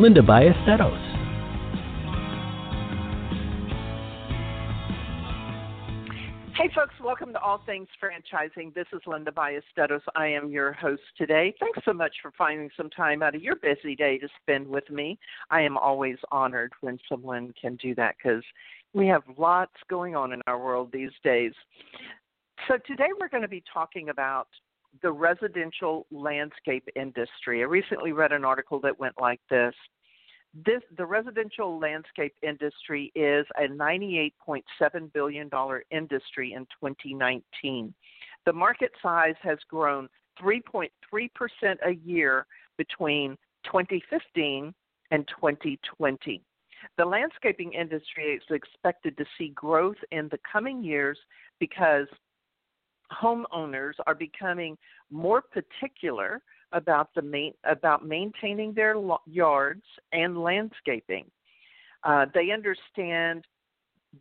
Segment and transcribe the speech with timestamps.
[0.00, 0.96] Linda Ballesteros.
[6.56, 8.72] Hey, folks, welcome to All Things Franchising.
[8.72, 10.00] This is Linda Ballesteros.
[10.16, 11.54] I am your host today.
[11.60, 14.88] Thanks so much for finding some time out of your busy day to spend with
[14.88, 15.18] me.
[15.50, 18.42] I am always honored when someone can do that because
[18.94, 21.52] we have lots going on in our world these days.
[22.68, 24.48] So, today we're going to be talking about
[25.02, 27.60] the residential landscape industry.
[27.60, 29.74] I recently read an article that went like this.
[30.66, 37.94] This the residential landscape industry is a 98.7 billion dollar industry in 2019.
[38.46, 40.08] The market size has grown
[40.42, 40.88] 3.3%
[41.86, 42.46] a year
[42.78, 44.74] between 2015
[45.10, 46.42] and 2020.
[46.96, 51.18] The landscaping industry is expected to see growth in the coming years
[51.58, 52.06] because
[53.12, 54.76] homeowners are becoming
[55.10, 58.94] more particular about the main, about maintaining their
[59.26, 61.24] yards and landscaping.
[62.04, 63.44] Uh, they understand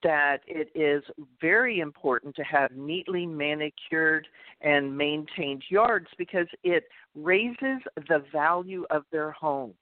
[0.04, 1.04] that it is
[1.42, 4.28] very important to have neatly manicured
[4.62, 6.84] and maintained yards because it
[7.16, 9.74] raises the value of their homes.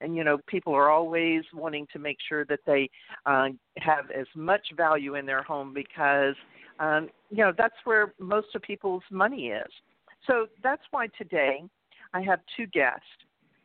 [0.00, 2.90] And you know, people are always wanting to make sure that they
[3.26, 6.34] uh, have as much value in their home because
[6.78, 9.70] um, you know that's where most of people's money is.
[10.26, 11.62] So that's why today
[12.12, 13.04] I have two guests,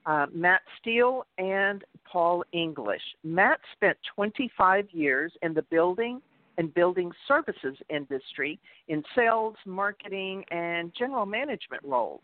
[0.06, 3.02] uh, Matt Steele and Paul English.
[3.24, 6.22] Matt spent 25 years in the building
[6.58, 8.60] and building services industry
[8.90, 12.22] in sales, marketing, and general management roles.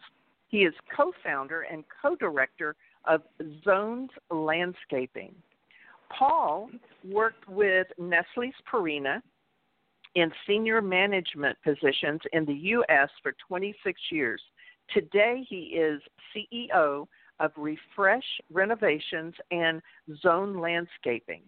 [0.50, 2.76] He is co founder and co director
[3.06, 3.22] of
[3.64, 5.34] Zones Landscaping.
[6.10, 6.70] Paul
[7.04, 9.22] worked with Nestle's Purina
[10.16, 13.10] in senior management positions in the U.S.
[13.22, 14.42] for 26 years.
[14.94, 16.02] Today, he is
[16.36, 17.08] CEO
[17.40, 19.82] of Refresh Renovations and
[20.22, 21.42] Zone Landscaping.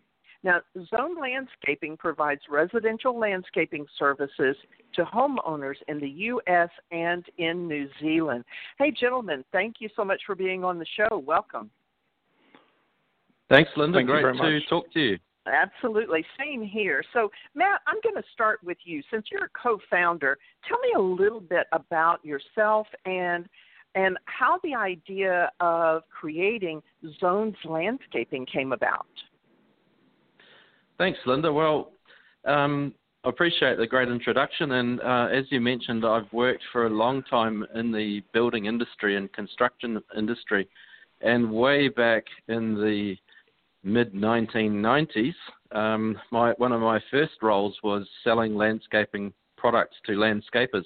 [0.43, 0.61] Now,
[0.95, 4.55] Zone Landscaping provides residential landscaping services
[4.93, 6.69] to homeowners in the U.S.
[6.91, 8.43] and in New Zealand.
[8.77, 11.17] Hey, gentlemen, thank you so much for being on the show.
[11.17, 11.71] Welcome.
[13.49, 13.97] Thanks, Linda.
[13.97, 14.69] Thank Great to much.
[14.69, 15.17] talk to you.
[15.47, 16.25] Absolutely.
[16.37, 17.03] Same here.
[17.13, 19.01] So, Matt, I'm going to start with you.
[19.11, 20.37] Since you're a co founder,
[20.67, 23.47] tell me a little bit about yourself and
[23.95, 26.81] and how the idea of creating
[27.19, 29.07] zones landscaping came about.
[30.99, 31.51] Thanks, Linda.
[31.51, 31.91] Well,
[32.45, 32.93] um,
[33.23, 34.73] I appreciate the great introduction.
[34.73, 39.15] And uh, as you mentioned, I've worked for a long time in the building industry
[39.17, 40.67] and construction industry.
[41.21, 43.15] And way back in the
[43.87, 45.33] mid 1990s,
[45.71, 50.85] um, my, one of my first roles was selling landscaping products to landscapers.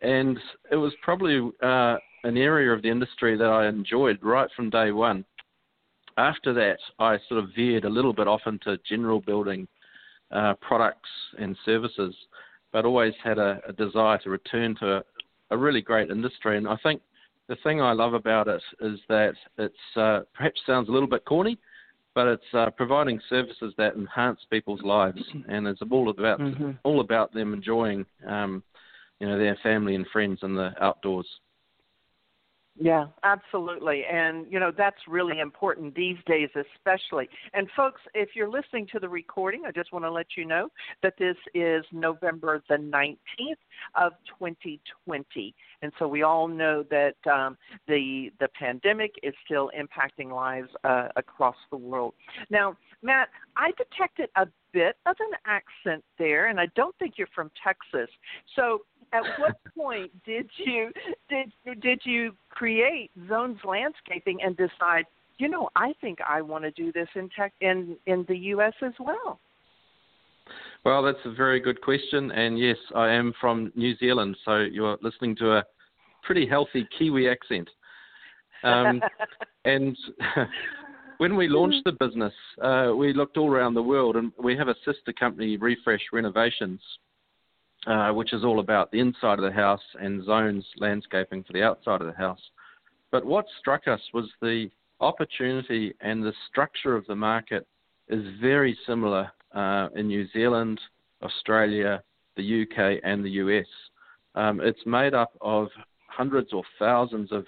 [0.00, 0.38] And
[0.70, 4.90] it was probably uh, an area of the industry that I enjoyed right from day
[4.90, 5.24] one.
[6.16, 9.68] After that, I sort of veered a little bit off into general building
[10.30, 11.08] uh, products
[11.38, 12.14] and services,
[12.72, 15.02] but always had a, a desire to return to a,
[15.50, 16.58] a, really great industry.
[16.58, 17.00] And I think
[17.48, 21.24] the thing I love about it is that it's uh, perhaps sounds a little bit
[21.24, 21.56] corny,
[22.14, 26.72] but it's uh, providing services that enhance people's lives, and it's all about mm-hmm.
[26.84, 28.62] all about them enjoying, um,
[29.20, 31.26] you know, their family and friends in the outdoors.
[32.80, 34.04] Yeah, absolutely.
[34.10, 37.28] And, you know, that's really important these days, especially.
[37.52, 40.68] And, folks, if you're listening to the recording, I just want to let you know
[41.02, 43.16] that this is November the 19th
[43.96, 45.54] of 2020.
[45.82, 47.56] And so we all know that um,
[47.88, 52.14] the, the pandemic is still impacting lives uh, across the world.
[52.48, 57.28] Now, Matt, I detected a bit of an accent there, and I don't think you're
[57.34, 58.10] from Texas.
[58.54, 58.82] So,
[59.12, 60.90] at what point did you
[61.28, 65.04] did did you create Zones Landscaping and decide,
[65.38, 68.74] you know, I think I want to do this in tech in in the U.S.
[68.82, 69.40] as well?
[70.84, 74.96] Well, that's a very good question, and yes, I am from New Zealand, so you're
[75.02, 75.64] listening to a
[76.22, 77.68] pretty healthy Kiwi accent.
[78.62, 79.02] Um,
[79.64, 79.96] and
[81.18, 82.32] when we launched the business,
[82.62, 86.80] uh, we looked all around the world, and we have a sister company, Refresh Renovations,
[87.86, 91.62] uh, which is all about the inside of the house and zones landscaping for the
[91.62, 92.40] outside of the house.
[93.10, 94.70] But what struck us was the
[95.00, 97.66] opportunity and the structure of the market
[98.08, 100.80] is very similar uh, in New Zealand,
[101.22, 102.02] Australia,
[102.36, 103.66] the UK, and the US.
[104.34, 105.68] Um, it's made up of
[106.08, 107.44] hundreds or thousands of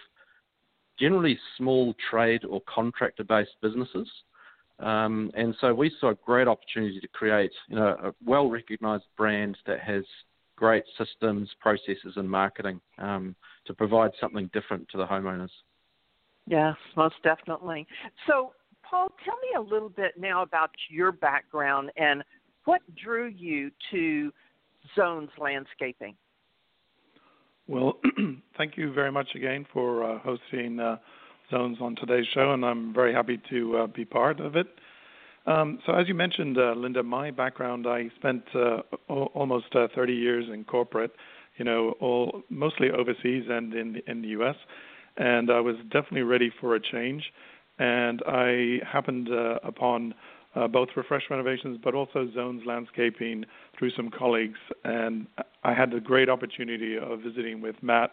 [0.99, 4.09] generally small trade or contractor based businesses.
[4.81, 9.05] Um, and so we saw a great opportunity to create you know, a well recognized
[9.17, 10.05] brand that has
[10.57, 13.35] great systems, processes, and marketing um,
[13.67, 15.51] to provide something different to the homeowners.
[16.47, 17.87] Yes, most definitely.
[18.27, 22.25] So, Paul, tell me a little bit now about your background and
[22.65, 24.33] what drew you to
[24.97, 26.15] Zones Landscaping.
[27.67, 28.01] Well,
[28.57, 30.97] thank you very much again for uh, hosting uh,
[31.51, 34.67] Zones on today's show, and I'm very happy to uh, be part of it.
[35.47, 39.89] Um, so, as you mentioned, uh, Linda, my background, I spent uh, o- almost uh,
[39.95, 41.13] 30 years in corporate,
[41.57, 44.57] you know, all mostly overseas and in the, in the U.S.,
[45.17, 47.33] and I was definitely ready for a change.
[47.79, 49.29] And I happened
[49.65, 50.15] upon
[50.55, 53.45] uh, both refresh renovations, but also zones landscaping
[53.79, 54.59] through some colleagues.
[54.85, 55.27] And
[55.65, 58.13] I had the great opportunity of visiting with Matt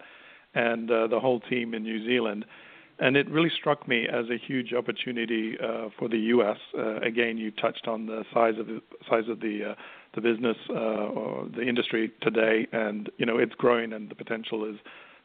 [0.54, 2.46] and uh, the whole team in New Zealand.
[3.00, 6.58] And it really struck me as a huge opportunity uh, for the U.S.
[6.78, 9.76] Uh, again, you touched on the size of the size of the uh,
[10.16, 14.66] the business uh, or the industry today, and you know it's growing, and the potential
[14.66, 14.78] is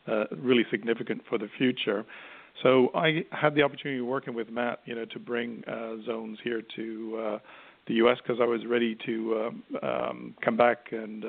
[0.07, 2.05] uh, really significant for the future.
[2.63, 6.61] So I had the opportunity working with Matt, you know, to bring uh, zones here
[6.77, 7.41] to
[7.87, 8.19] the U.S.
[8.23, 9.53] because I was ready to
[9.83, 11.25] uh, um, come back and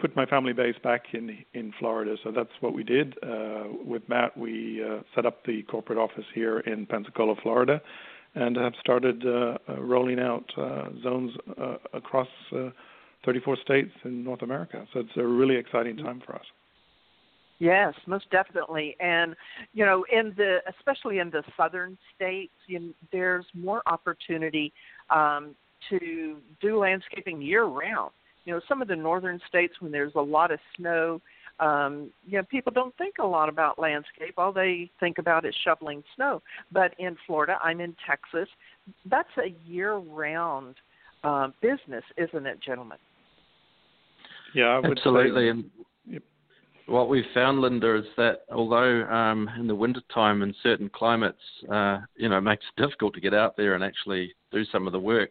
[0.00, 2.16] put my family base back in in Florida.
[2.24, 4.36] So that's what we did uh, with Matt.
[4.36, 7.80] We uh, set up the corporate office here in Pensacola, Florida,
[8.34, 12.70] and have started uh, uh, rolling out uh, zones uh, across uh,
[13.24, 14.86] 34 states in North America.
[14.92, 16.44] So it's a really exciting time for us.
[17.60, 18.96] Yes, most definitely.
[18.98, 19.36] And
[19.72, 24.72] you know, in the especially in the southern states, you, there's more opportunity
[25.08, 25.54] um,
[25.88, 28.10] to do landscaping year round.
[28.44, 31.20] You know, some of the northern states when there's a lot of snow,
[31.60, 34.34] um, you know, people don't think a lot about landscape.
[34.36, 36.42] All they think about is shoveling snow.
[36.72, 38.48] But in Florida, I'm in Texas.
[39.08, 40.74] That's a year-round
[41.22, 42.98] uh, business, isn't it, gentlemen?
[44.54, 45.46] Yeah, absolutely.
[45.46, 46.20] Say, and
[46.86, 51.38] what we've found, Linda, is that although um, in the wintertime in certain climates,
[51.72, 54.86] uh, you know, it makes it difficult to get out there and actually do some
[54.86, 55.30] of the work,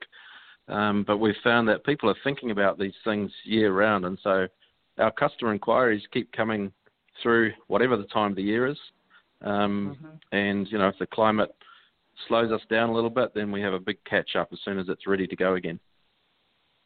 [0.68, 4.48] um, but we've found that people are thinking about these things year round, and so
[4.98, 6.72] our customer inquiries keep coming
[7.22, 8.78] through whatever the time of the year is.
[9.42, 10.36] Um, mm-hmm.
[10.36, 11.54] And you know, if the climate
[12.28, 14.80] slows us down a little bit, then we have a big catch up as soon
[14.80, 15.80] as it's ready to go again.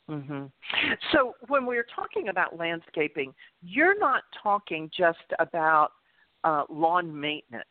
[0.10, 0.46] Mm-hmm.
[1.12, 5.90] So when we're talking about landscaping, you're not talking just about
[6.44, 7.66] uh, lawn maintenance,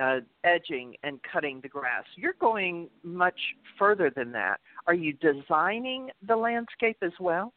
[0.00, 2.04] uh, edging and cutting the grass.
[2.16, 3.38] You're going much
[3.78, 4.60] further than that.
[4.86, 7.52] Are you designing the landscape as well?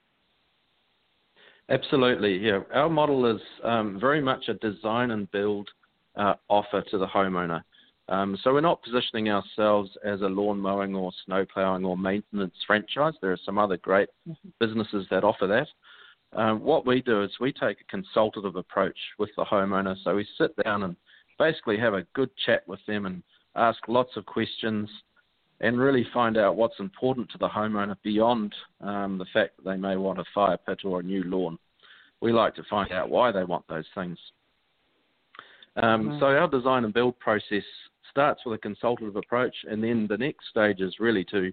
[1.69, 2.37] Absolutely.
[2.37, 5.69] Yeah, our model is um, very much a design and build
[6.15, 7.61] uh, offer to the homeowner.
[8.09, 12.55] Um, so we're not positioning ourselves as a lawn mowing or snow plowing or maintenance
[12.65, 13.13] franchise.
[13.21, 14.49] There are some other great mm-hmm.
[14.61, 15.67] businesses that offer that.
[16.37, 19.95] Um, what we do is we take a consultative approach with the homeowner.
[20.03, 20.95] So we sit down and
[21.39, 23.23] basically have a good chat with them and
[23.55, 24.89] ask lots of questions
[25.59, 29.77] and really find out what's important to the homeowner beyond um, the fact that they
[29.77, 31.57] may want a fire pit or a new lawn.
[32.21, 34.17] We like to find out why they want those things.
[35.75, 36.19] Um, mm-hmm.
[36.19, 37.63] So our design and build process
[38.09, 41.51] starts with a consultative approach, and then the next stage is really to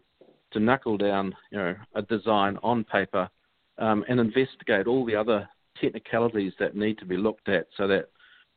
[0.53, 3.29] to knuckle down, you know, a design on paper
[3.79, 5.49] um, and investigate all the other
[5.81, 8.09] technicalities that need to be looked at, so that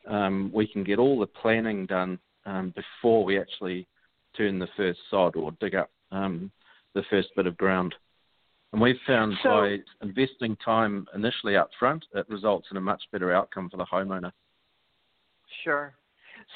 [0.07, 3.87] um, we can get all the planning done um, before we actually
[4.35, 6.51] turn the first sod or dig up um,
[6.93, 7.93] the first bit of ground.
[8.73, 13.01] And we've found so, by investing time initially up front, it results in a much
[13.11, 14.31] better outcome for the homeowner.
[15.63, 15.95] Sure.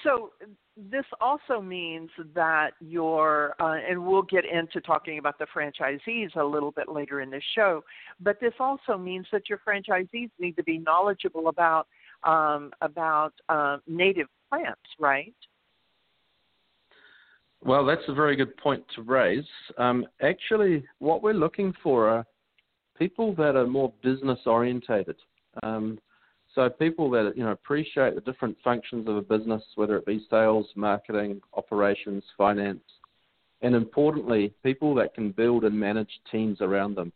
[0.04, 0.32] So
[0.78, 6.44] this also means that your, uh, and we'll get into talking about the franchisees a
[6.44, 7.84] little bit later in this show,
[8.20, 11.88] but this also means that your franchisees need to be knowledgeable about
[12.24, 15.34] um, about uh, native plants, right?
[17.64, 19.46] Well, that's a very good point to raise.
[19.78, 22.26] Um, actually, what we're looking for are
[22.98, 25.16] people that are more business orientated.
[25.62, 26.00] Um,
[26.56, 30.26] so people that you know appreciate the different functions of a business, whether it be
[30.30, 32.84] sales, marketing, operations, finance,
[33.62, 37.14] and importantly, people that can build and manage teams around them.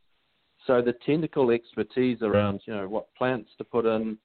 [0.68, 4.18] So the technical expertise around you know what plants to put in,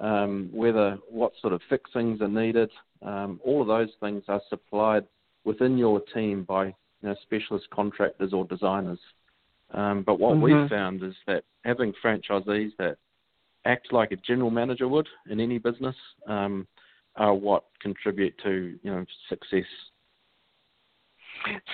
[0.00, 2.70] um, whether what sort of fixings are needed,
[3.02, 5.04] um, all of those things are supplied
[5.44, 8.98] within your team by you know, specialist contractors or designers.
[9.72, 10.62] Um, but what mm-hmm.
[10.62, 12.96] we've found is that having franchisees that
[13.64, 15.96] act like a general manager would in any business
[16.26, 16.66] um,
[17.16, 19.64] are what contribute to you know success.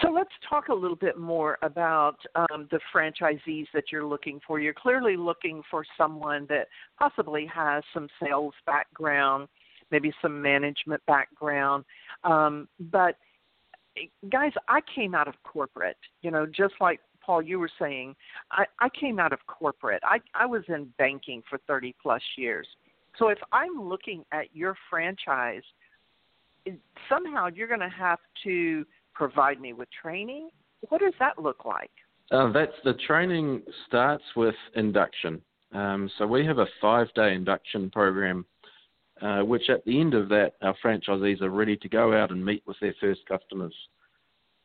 [0.03, 4.61] So let's talk a little bit more about um, the franchisees that you're looking for.
[4.61, 9.49] You're clearly looking for someone that possibly has some sales background,
[9.91, 11.85] maybe some management background,
[12.25, 13.17] um, but
[14.31, 18.15] guys, I came out of corporate, you know, just like Paul, you were saying,
[18.53, 20.03] I, I came out of corporate.
[20.05, 22.67] I, I was in banking for 30 plus years.
[23.19, 25.63] So if I'm looking at your franchise,
[27.09, 28.87] somehow you're going to have to
[29.19, 30.49] provide me with training.
[30.89, 31.91] What does that look like?
[32.31, 35.43] Uh, that's the training starts with induction.
[35.75, 38.47] Um, so we have a five-day induction program,
[39.21, 42.43] uh, which at the end of that, our franchisees are ready to go out and
[42.43, 43.75] meet with their first customers.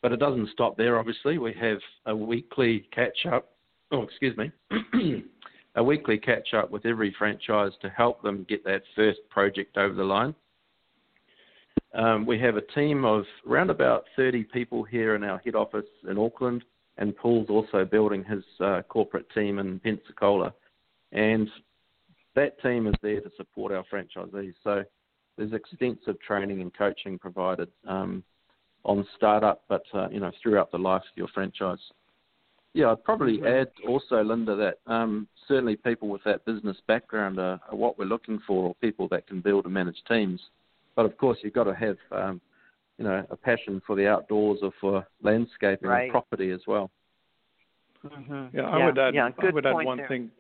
[0.02, 1.40] But it doesn't stop there, obviously.
[1.40, 3.50] We have a weekly catch up,
[3.92, 4.52] oh, excuse me,
[5.76, 9.96] a weekly catch up with every franchise to help them get that first project over
[9.96, 10.36] the line.
[11.94, 15.86] Um, we have a team of around about 30 people here in our head office
[16.10, 16.64] in Auckland,
[16.98, 20.54] and Paul's also building his uh, corporate team in Pensacola.
[21.12, 21.50] And
[22.36, 24.56] that team is there to support our franchisees.
[24.64, 24.84] So
[25.38, 27.70] there's extensive training and coaching provided.
[27.88, 28.24] Um,
[28.86, 31.80] on startup, but uh, you know throughout the life of your franchise.
[32.74, 37.60] Yeah, I'd probably add also, Linda, that um, certainly people with that business background are,
[37.70, 40.42] are, what we're looking for, or people that can build and manage teams.
[40.96, 42.42] But of course, you've got to have um,
[42.98, 46.04] you know a passion for the outdoors or for landscaping right.
[46.04, 46.92] and property as well.
[48.06, 48.58] Mm-hmm.
[48.58, 49.16] Yeah, I yeah, would add.
[49.16, 50.08] Yeah, I would add one there.
[50.08, 50.32] thing.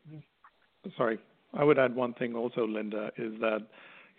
[0.98, 1.18] Sorry,
[1.54, 3.68] I would add one thing also, Linda, is that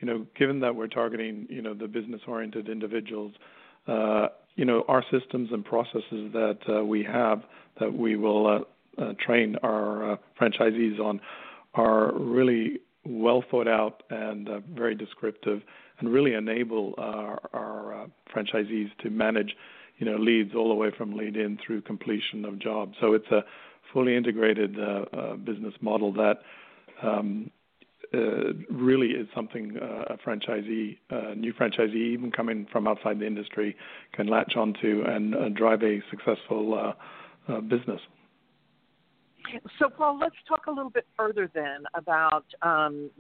[0.01, 3.33] you know, given that we're targeting you know the business-oriented individuals
[3.87, 7.43] uh, you know, our systems and processes that uh, we have
[7.81, 11.21] that we will uh, uh, train our uh, franchisees on
[11.75, 15.61] are really well thought out and uh, very descriptive,
[15.99, 17.41] and really enable our,
[18.03, 19.55] uh, franchisees to manage,
[19.99, 22.97] you know, leads all the way from lead in through completion of jobs.
[23.01, 23.45] So it's a
[23.93, 24.77] fully integrated
[25.45, 26.39] business model that
[27.03, 27.51] um,
[28.15, 33.27] uh, really is something uh, a franchisee, uh, new franchisee, even coming from outside the
[33.27, 33.75] industry,
[34.13, 38.01] can latch onto and uh, drive a successful uh, uh, business.
[39.79, 43.11] So, Paul, let's talk a little bit further then about um,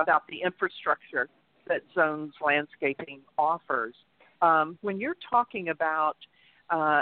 [0.00, 1.28] about the infrastructure
[1.68, 3.94] that Zones Landscaping offers.
[4.42, 6.16] Um, when you're talking about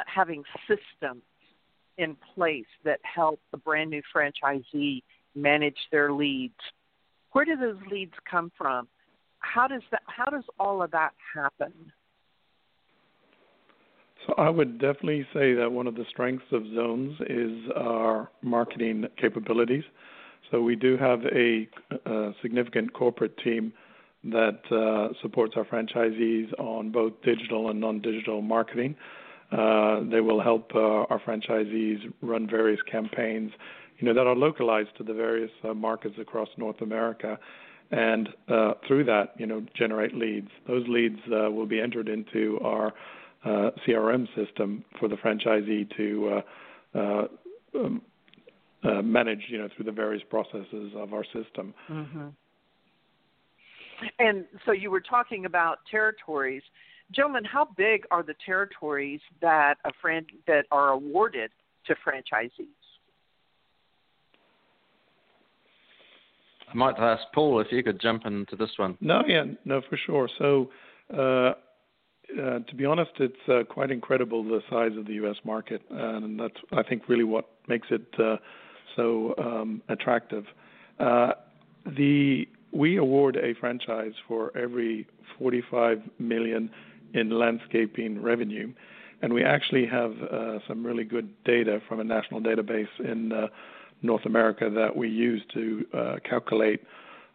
[0.07, 1.23] having systems
[1.99, 5.03] in place that help a brand new franchisee
[5.35, 6.55] manage their leads,
[7.33, 8.89] where do those leads come from?
[9.41, 10.03] How does that?
[10.07, 11.73] How does all of that happen?
[14.27, 19.05] So I would definitely say that one of the strengths of Zones is our marketing
[19.21, 19.85] capabilities.
[20.51, 21.69] So we do have a,
[22.07, 23.73] a significant corporate team
[24.31, 28.97] that uh, supports our franchisees on both digital and non-digital marketing.
[29.53, 33.53] Uh, they will help uh, our franchisees run various campaigns
[33.99, 37.39] you know, that are localized to the various markets across North America,
[37.93, 38.29] and
[38.87, 40.51] through that, you know, generate leads.
[40.67, 42.93] Those leads will be entered into our
[43.47, 46.43] CRM system for the franchisee to
[47.75, 48.03] um,
[48.85, 51.73] manage, you know, through the various processes of our system.
[51.89, 52.27] Mm-hmm.
[54.19, 56.63] And so you were talking about territories.
[57.13, 61.51] Gentlemen, how big are the territories that a fran- that are awarded
[61.87, 62.67] to franchisees?
[66.69, 68.99] I might ask Paul if you could jump into this one.
[69.01, 70.29] No, yeah, no, for sure.
[70.39, 70.71] So,
[71.17, 71.53] uh,
[72.41, 75.37] uh, to be honest, it's uh, quite incredible the size of the U.S.
[75.45, 78.37] market, and that's I think really what makes it uh,
[78.97, 80.45] so um, attractive.
[80.99, 81.33] Uh,
[81.97, 85.07] the we award a franchise for every
[85.39, 86.71] 45 million
[87.15, 88.73] in landscaping revenue,
[89.23, 93.47] and we actually have uh, some really good data from a national database in uh,
[94.03, 96.83] North America that we use to uh, calculate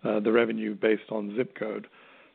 [0.04, 1.88] uh, the revenue based on zip code.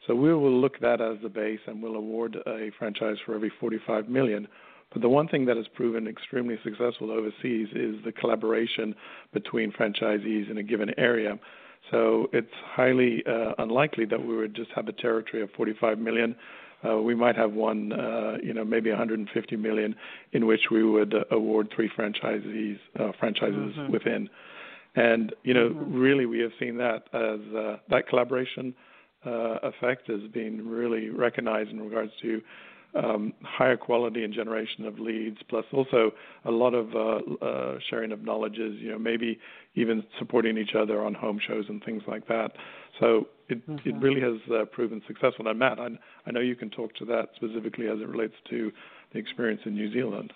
[0.07, 3.51] So we will look that as the base, and we'll award a franchise for every
[3.61, 4.47] 45 million.
[4.93, 8.95] But the one thing that has proven extremely successful overseas is the collaboration
[9.33, 11.39] between franchisees in a given area.
[11.91, 16.37] So it's highly uh, unlikely that we would just have a territory of 45 million
[16.85, 19.95] uh, we might have one, uh, you know, maybe 150 million,
[20.33, 23.93] in which we would uh, award three franchisees uh, franchises mm-hmm.
[23.93, 24.29] within.
[24.95, 25.99] And you know, mm-hmm.
[25.99, 28.75] really, we have seen that as uh, that collaboration
[29.25, 32.41] uh, effect has been really recognized in regards to
[33.43, 36.11] higher quality and generation of leads, plus also
[36.45, 38.77] a lot of uh, uh, sharing of knowledges.
[38.79, 39.39] You know, maybe
[39.75, 42.53] even supporting each other on home shows and things like that.
[43.01, 43.89] So it mm-hmm.
[43.89, 45.47] it really has uh, proven successful.
[45.47, 45.89] And Matt, I,
[46.27, 48.73] I know you can talk to that specifically as it relates to
[49.13, 50.33] the experience in New Zealand.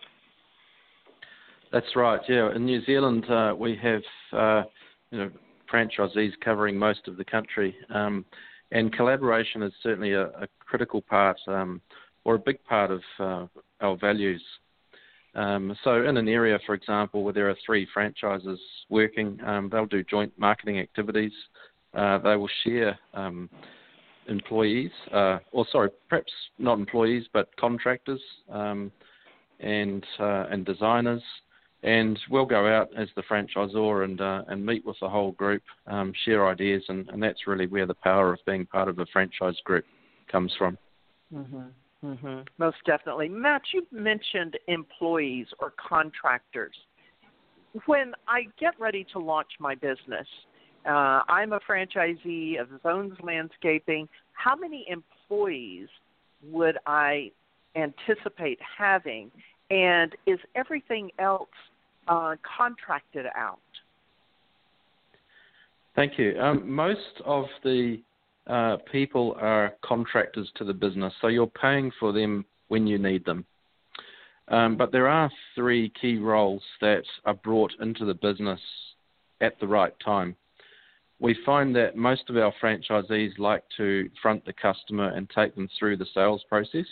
[1.72, 2.20] That's right.
[2.28, 4.02] Yeah, in New Zealand uh, we have
[4.32, 4.62] uh,
[5.10, 5.30] you know
[5.72, 8.24] franchisees covering most of the country, um,
[8.72, 11.80] and collaboration is certainly a, a critical part um,
[12.24, 13.46] or a big part of uh,
[13.80, 14.42] our values.
[15.34, 18.58] Um, so, in an area, for example, where there are three franchises
[18.88, 21.32] working, um, they'll do joint marketing activities.
[21.94, 23.48] Uh, they will share um,
[24.26, 28.90] employees, uh, or sorry, perhaps not employees, but contractors um,
[29.60, 31.22] and uh, and designers,
[31.82, 35.62] and we'll go out as the franchisor and uh, and meet with the whole group,
[35.86, 39.06] um, share ideas, and, and that's really where the power of being part of a
[39.12, 39.84] franchise group
[40.30, 40.76] comes from.
[41.34, 41.68] Mm-hmm.
[42.04, 42.40] Mm-hmm.
[42.58, 43.28] Most definitely.
[43.28, 46.74] Matt, you mentioned employees or contractors.
[47.86, 50.26] When I get ready to launch my business,
[50.86, 54.08] uh, I'm a franchisee of Zones Landscaping.
[54.32, 55.88] How many employees
[56.42, 57.30] would I
[57.76, 59.30] anticipate having?
[59.70, 61.48] And is everything else
[62.08, 63.58] uh, contracted out?
[65.94, 66.40] Thank you.
[66.40, 68.00] Um, most of the
[68.50, 73.24] uh, people are contractors to the business, so you're paying for them when you need
[73.24, 73.44] them.
[74.48, 78.60] Um, but there are three key roles that are brought into the business
[79.40, 80.34] at the right time.
[81.20, 85.68] We find that most of our franchisees like to front the customer and take them
[85.78, 86.86] through the sales process.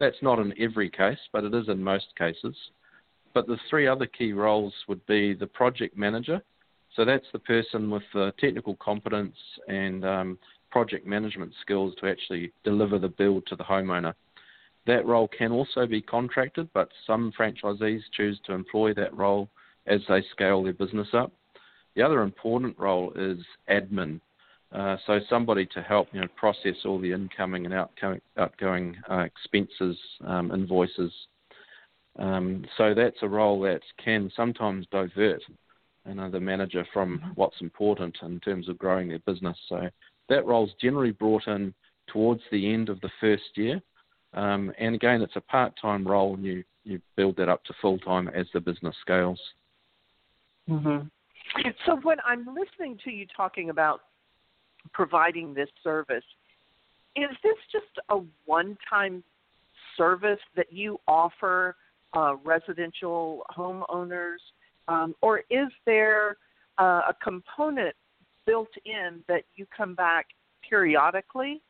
[0.00, 2.56] That's not in every case, but it is in most cases.
[3.34, 6.40] But the three other key roles would be the project manager.
[6.96, 9.36] So that's the person with the technical competence
[9.68, 10.38] and um,
[10.72, 14.14] project management skills to actually deliver the build to the homeowner.
[14.86, 19.48] That role can also be contracted, but some franchisees choose to employ that role
[19.86, 21.30] as they scale their business up.
[21.94, 23.38] The other important role is
[23.70, 24.20] admin,
[24.72, 29.18] uh, so somebody to help you know process all the incoming and outgoing, outgoing uh,
[29.18, 31.12] expenses, um, invoices.
[32.18, 35.42] Um, so that's a role that can sometimes divert
[36.06, 39.56] you know, the manager from what's important in terms of growing their business.
[39.68, 39.88] So
[40.28, 41.74] that role's generally brought in
[42.08, 43.80] towards the end of the first year.
[44.34, 47.74] Um, and again, it's a part time role, and you, you build that up to
[47.80, 49.40] full time as the business scales.
[50.68, 51.06] Mm-hmm.
[51.84, 54.02] So, when I'm listening to you talking about
[54.92, 56.24] providing this service,
[57.16, 59.22] is this just a one time
[59.96, 61.76] service that you offer
[62.14, 64.38] uh, residential homeowners?
[64.88, 66.36] Um, or is there
[66.78, 67.94] uh, a component
[68.46, 70.26] built in that you come back
[70.68, 71.62] periodically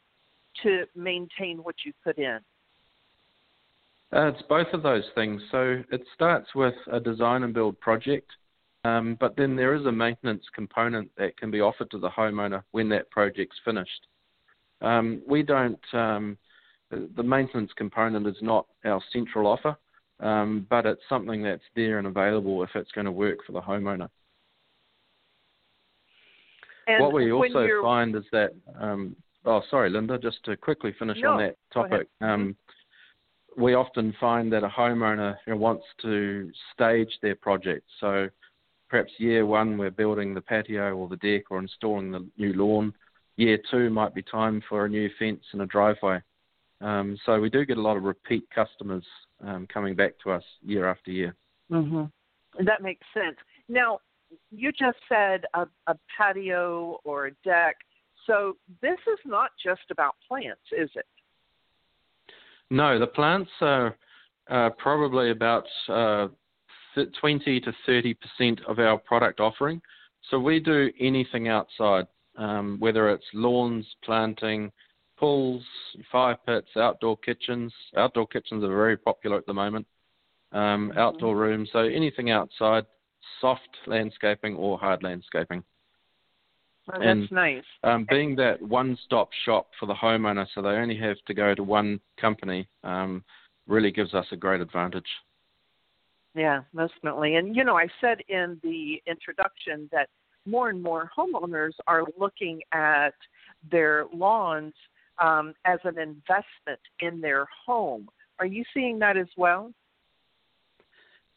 [0.63, 2.39] to maintain what you put in?
[4.15, 5.41] Uh, it's both of those things.
[5.51, 8.31] So it starts with a design and build project,
[8.85, 12.63] um, but then there is a maintenance component that can be offered to the homeowner
[12.73, 14.07] when that project's finished.
[14.83, 16.37] Um, we don't, um,
[16.91, 19.77] the maintenance component is not our central offer,
[20.21, 23.61] um, but it's something that's there and available if it's going to work for the
[23.61, 24.09] homeowner.
[26.87, 31.19] And what we also find is that, um, oh, sorry, Linda, just to quickly finish
[31.21, 32.09] no, on that topic.
[32.21, 32.57] Um,
[33.57, 37.85] we often find that a homeowner you know, wants to stage their project.
[38.01, 38.29] So
[38.89, 42.93] perhaps year one, we're building the patio or the deck or installing the new lawn.
[43.37, 46.21] Year two might be time for a new fence and a driveway.
[46.81, 49.05] Um, so we do get a lot of repeat customers
[49.47, 51.35] um, coming back to us year after year.
[51.71, 52.65] Mm-hmm.
[52.65, 53.37] That makes sense.
[53.69, 54.01] Now,
[54.51, 57.77] you just said a, a patio or a deck.
[58.27, 61.07] So this is not just about plants, is it?
[62.71, 63.97] No, the plants are
[64.51, 66.29] uh, probably about uh,
[67.21, 69.81] 20 to 30 percent of our product offering.
[70.31, 74.71] So we do anything outside, um, whether it's lawns, planting,
[75.19, 75.63] pools,
[76.11, 77.73] fire pits, outdoor kitchens.
[77.97, 79.87] Outdoor kitchens are very popular at the moment.
[80.53, 80.99] Um, mm-hmm.
[80.99, 82.85] Outdoor rooms, so anything outside
[83.41, 85.63] soft landscaping or hard landscaping.
[86.89, 87.63] Oh, that's and, nice.
[87.85, 91.63] Um, being that one-stop shop for the homeowner, so they only have to go to
[91.63, 93.25] one company, um,
[93.67, 95.07] really gives us a great advantage.
[96.35, 97.37] Yeah, definitely.
[97.37, 100.09] And you know, I said in the introduction that
[100.47, 103.15] more and more homeowners are looking at
[103.71, 104.75] their lawns
[105.23, 108.09] um, as an investment in their home.
[108.39, 109.73] Are you seeing that as well?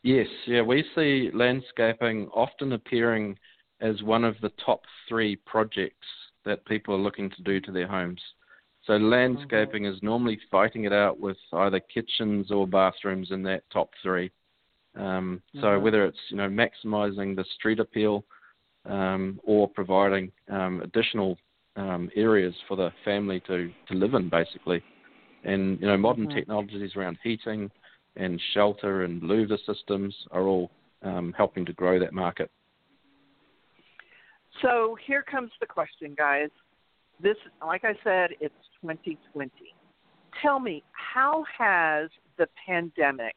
[0.06, 3.39] Yes, yeah, we see landscaping often appearing
[3.82, 6.06] as one of the top three projects
[6.46, 8.22] that people are looking to do to their homes.
[8.86, 9.96] So landscaping mm-hmm.
[9.96, 14.30] is normally fighting it out with either kitchens or bathrooms in that top three.
[14.96, 15.84] Um, so mm-hmm.
[15.84, 18.26] whether it's you know maximising the street appeal
[18.88, 21.36] um, or providing um, additional
[21.78, 24.84] um, areas for the family to, to live in, basically,
[25.46, 26.38] and you know modern mm-hmm.
[26.38, 27.72] technologies around heating
[28.15, 30.71] and shelter and louver systems are all
[31.04, 32.49] um, helping to grow that market.
[34.62, 36.49] So here comes the question, guys.
[37.21, 39.51] This, like I said, it's 2020.
[40.41, 43.36] Tell me, how has the pandemic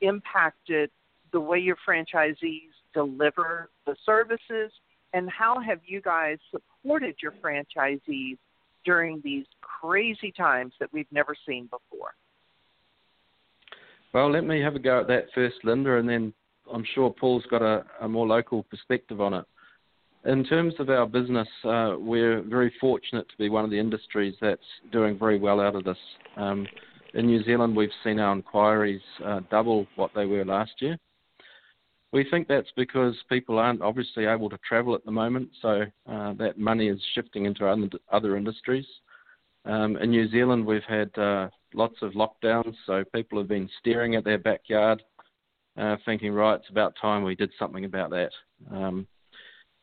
[0.00, 0.90] impacted
[1.32, 4.72] the way your franchisees deliver the services,
[5.12, 8.38] and how have you guys supported your franchisees
[8.84, 12.14] during these crazy times that we've never seen before?
[14.12, 16.32] Well, let me have a go at that first, Linda, and then
[16.72, 19.44] I'm sure Paul's got a, a more local perspective on it.
[20.24, 24.34] In terms of our business, uh, we're very fortunate to be one of the industries
[24.40, 24.60] that's
[24.92, 25.96] doing very well out of this.
[26.36, 26.66] Um,
[27.14, 30.98] in New Zealand, we've seen our inquiries uh, double what they were last year.
[32.12, 36.32] We think that's because people aren't obviously able to travel at the moment, so uh,
[36.34, 37.66] that money is shifting into
[38.12, 38.86] other industries.
[39.64, 44.14] Um, in New Zealand, we've had uh, lots of lockdowns, so people have been staring
[44.14, 45.02] at their backyard,
[45.76, 48.30] uh, thinking, right, it's about time we did something about that.
[48.70, 49.06] Um,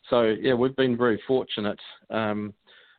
[0.10, 1.80] so yeah, we've been very fortunate.
[2.10, 2.54] Um,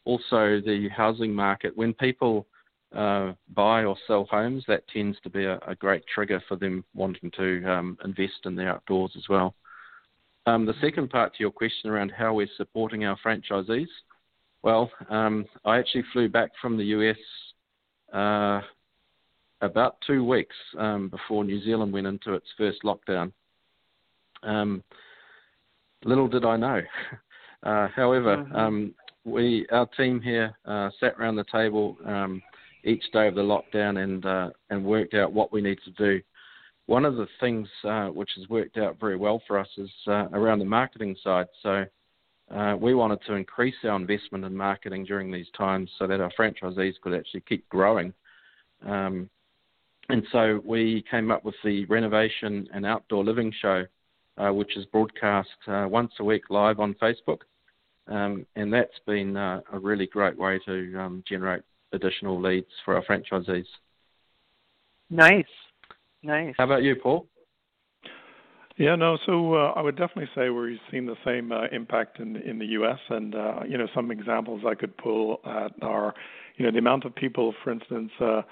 [0.05, 2.47] also, the housing market when people
[2.95, 6.85] uh, buy or sell homes, that tends to be a, a great trigger for them
[6.95, 9.55] wanting to um, invest in the outdoors as well.
[10.47, 13.89] Um, the second part to your question around how we're supporting our franchisees,
[14.69, 17.17] well, um, I actually flew back from the US
[18.13, 18.61] uh,
[19.63, 23.33] about two weeks um, before New Zealand went into its first lockdown.
[24.43, 24.85] Um,
[26.05, 26.83] little did I know.
[27.65, 28.55] Uh, however, mm-hmm.
[28.55, 32.41] um, we our team here uh, sat around the table um,
[32.85, 36.23] each day of the lockdown and uh, and worked out what we need to do.
[36.87, 40.29] One of the things uh, which has worked out very well for us is uh,
[40.33, 41.49] around the marketing side.
[41.65, 41.85] So
[42.51, 46.33] uh, we wanted to increase our investment in marketing during these times so that our
[46.39, 48.13] franchisees could actually keep growing.
[48.87, 49.29] Um,
[50.09, 53.85] and so we came up with the renovation and outdoor living show
[54.39, 57.41] uh, which is broadcast uh, once a week live on Facebook.
[58.07, 62.95] Um, and that's been uh, a really great way to um, generate additional leads for
[62.95, 63.67] our franchisees.
[65.11, 65.45] Nice,
[66.23, 66.55] nice.
[66.57, 67.27] How about you, Paul?
[68.79, 69.19] Yeah, no.
[69.27, 72.67] So uh, I would definitely say we've seen the same uh, impact in in the
[72.67, 72.99] U.S.
[73.11, 76.15] And uh, you know, some examples I could pull at are,
[76.57, 78.43] you know, the amount of people, for instance, uh,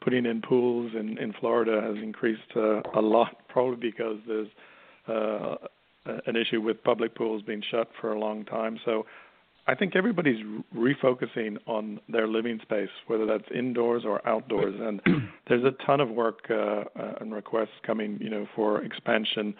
[0.00, 4.48] putting in pools in in Florida has increased uh, a lot, probably because there's
[5.08, 5.56] uh,
[6.26, 8.78] an issue with public pools being shut for a long time.
[8.84, 9.04] So
[9.66, 10.44] I think everybody's
[10.74, 14.74] refocusing on their living space, whether that's indoors or outdoors.
[14.80, 15.00] And
[15.48, 16.84] there's a ton of work uh, uh,
[17.20, 19.54] and requests coming, you know, for expansion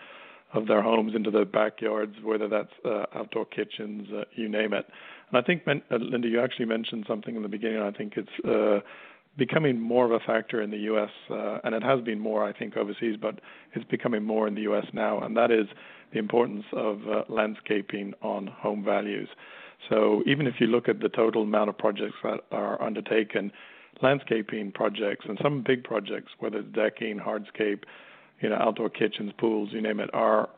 [0.54, 4.86] of their homes into the backyards, whether that's uh, outdoor kitchens, uh, you name it.
[5.30, 7.80] And I think, uh, Linda, you actually mentioned something in the beginning.
[7.80, 8.80] I think it's uh,
[9.38, 11.10] becoming more of a factor in the U.S.
[11.30, 13.40] Uh, and it has been more, I think, overseas, but
[13.74, 14.84] it's becoming more in the U.S.
[14.92, 15.66] now, and that is
[16.12, 19.28] the importance of uh, landscaping on home values.
[19.88, 23.52] So even if you look at the total amount of projects that are undertaken,
[24.00, 27.84] landscaping projects and some big projects, whether it's decking, hardscape,
[28.40, 30.48] you know, outdoor kitchens, pools, you name it, are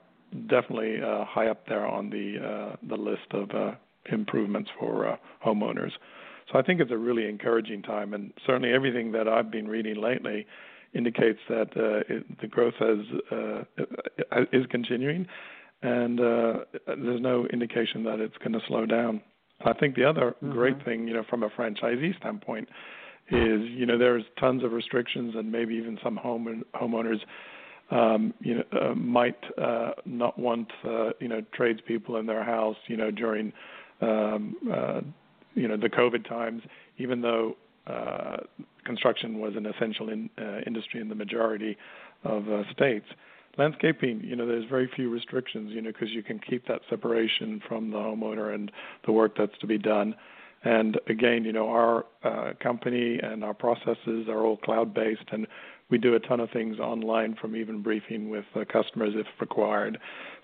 [0.49, 3.73] definitely uh, high up there on the uh, the list of uh,
[4.11, 5.93] improvements for uh, homeowners.
[6.51, 9.97] So I think it's a really encouraging time, and certainly everything that I've been reading
[9.97, 10.47] lately
[10.95, 12.99] indicates that uh, it, the growth has
[13.33, 15.27] uh, is continuing,
[15.85, 16.55] and uh,
[16.87, 19.21] there's no indication that it's going to slow down.
[19.65, 20.51] I think the other mm-hmm.
[20.51, 22.69] great thing, you know, from a franchisee standpoint,
[23.31, 27.21] is you know there's tons of restrictions, and maybe even some home homeowners.
[27.91, 32.77] Um, you know, uh, might uh, not want uh, you know tradespeople in their house,
[32.87, 33.53] you know, during
[34.01, 35.01] um, uh,
[35.55, 36.63] you know the COVID times,
[36.97, 38.39] even though uh,
[38.87, 41.77] construction was an essential in, uh, industry in the majority
[42.25, 43.07] of uh, states.
[43.57, 47.61] Landscaping, you know, there's very few restrictions, you know, because you can keep that separation
[47.69, 48.73] from the homeowner and
[49.07, 50.15] the work that's to be done.
[50.65, 55.47] And again, you know, our uh, company and our processes are all cloud-based, and
[55.91, 59.99] we do a ton of things online, from even briefing with customers if required.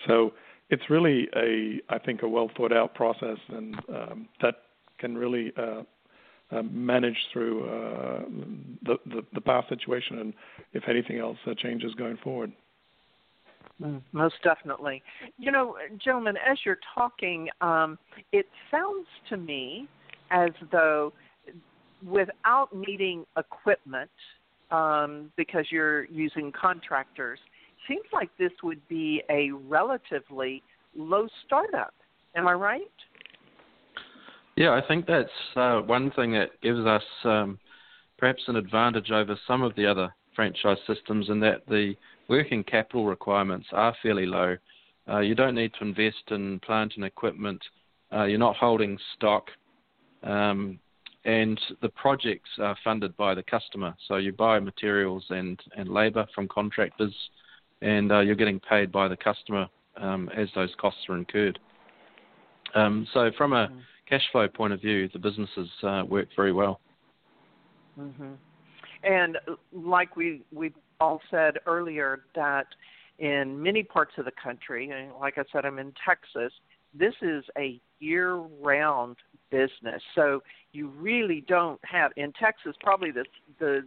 [0.07, 0.35] So
[0.68, 4.57] it's really a, I think, a well thought out process, and um, that
[4.99, 5.83] can really uh,
[6.53, 8.23] uh, manage through uh,
[8.83, 10.35] the, the, the past situation and
[10.73, 12.53] if anything else uh, changes going forward.
[13.80, 15.02] Mm, most definitely.
[15.38, 17.98] You know, gentlemen, as you're talking, um,
[18.32, 19.88] it sounds to me
[20.30, 21.12] as though
[22.06, 24.10] without needing equipment
[24.70, 27.38] um, because you're using contractors,
[27.88, 30.62] seems like this would be a relatively
[30.94, 31.94] low startup.
[32.36, 32.82] Am I right?
[34.56, 37.58] Yeah, I think that's uh, one thing that gives us um,
[38.18, 41.94] perhaps an advantage over some of the other franchise systems in that the
[42.30, 44.56] working capital requirements are fairly low.
[45.08, 47.60] Uh, you don't need to invest in plant and equipment.
[48.12, 49.48] Uh, you're not holding stock.
[50.22, 50.78] Um,
[51.24, 53.94] and the projects are funded by the customer.
[54.06, 57.14] So you buy materials and, and labour from contractors,
[57.82, 59.66] and uh, you're getting paid by the customer
[60.00, 61.58] um, as those costs are incurred.
[62.76, 63.78] Um, so from a mm-hmm.
[64.08, 66.80] cash flow point of view, the businesses uh, work very well.
[67.98, 68.34] Mm-hmm.
[69.02, 69.36] And
[69.72, 72.66] like we we all said earlier, that
[73.18, 76.52] in many parts of the country, and like I said, I'm in Texas.
[76.94, 79.16] This is a year-round
[79.50, 82.74] business, so you really don't have in Texas.
[82.80, 83.24] Probably the
[83.58, 83.84] the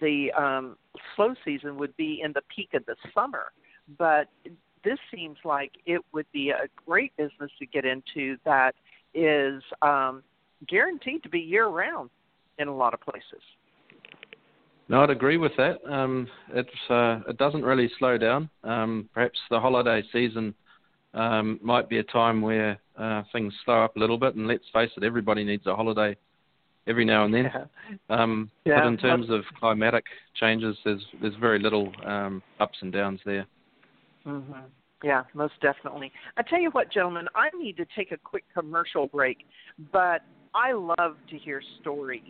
[0.00, 0.76] the um,
[1.14, 3.52] slow season would be in the peak of the summer,
[3.98, 4.28] but
[4.84, 8.74] this seems like it would be a great business to get into that
[9.14, 10.22] is um,
[10.68, 12.10] guaranteed to be year round
[12.58, 13.42] in a lot of places.
[14.90, 15.78] No, I'd agree with that.
[15.88, 18.50] Um, it's uh, it doesn't really slow down.
[18.64, 20.52] Um, perhaps the holiday season
[21.14, 24.34] um, might be a time where uh, things slow up a little bit.
[24.34, 26.16] And let's face it, everybody needs a holiday
[26.88, 27.44] every now and then.
[27.44, 27.66] Yeah.
[28.08, 28.80] Um, yeah.
[28.80, 33.46] But in terms of climatic changes, there's there's very little um, ups and downs there.
[34.26, 34.58] Mm-hmm.
[35.04, 36.10] Yeah, most definitely.
[36.36, 39.38] I tell you what, gentlemen, I need to take a quick commercial break,
[39.92, 40.22] but
[40.52, 42.22] I love to hear stories.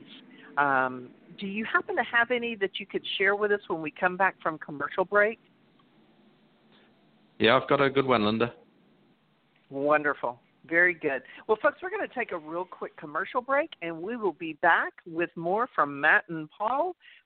[0.58, 1.08] Um,
[1.38, 4.16] do you happen to have any that you could share with us when we come
[4.16, 5.38] back from commercial break?
[7.38, 8.52] Yeah, I've got a good one, Linda.
[9.70, 10.38] Wonderful.
[10.68, 11.22] Very good.
[11.46, 14.54] Well, folks, we're going to take a real quick commercial break, and we will be
[14.54, 16.94] back with more from Matt and Paul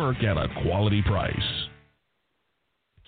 [0.00, 1.69] work at a quality price.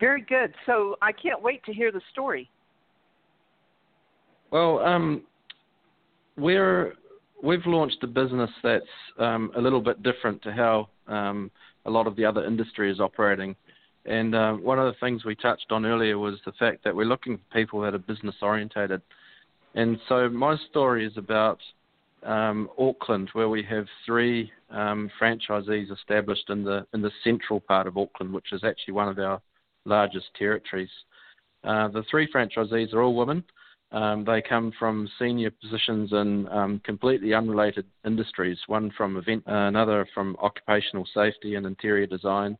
[0.00, 0.54] Very good.
[0.66, 2.50] So I can't wait to hear the story.
[4.50, 5.22] Well, um,
[6.36, 6.94] we're
[7.42, 8.84] we've launched a business that's
[9.18, 11.50] um, a little bit different to how um,
[11.86, 13.54] a lot of the other industry is operating.
[14.06, 17.04] And uh, one of the things we touched on earlier was the fact that we're
[17.04, 19.02] looking for people that are business orientated.
[19.74, 21.58] And so my story is about
[22.24, 27.86] um, Auckland, where we have three um, franchisees established in the in the central part
[27.86, 29.40] of Auckland, which is actually one of our
[29.84, 30.90] largest territories.
[31.64, 33.44] Uh, the three franchisees are all women.
[33.92, 38.58] Um, they come from senior positions in um, completely unrelated industries.
[38.68, 42.56] One from event, uh, another from occupational safety and interior design,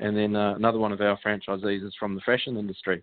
[0.00, 3.02] and then uh, another one of our franchisees is from the fashion industry.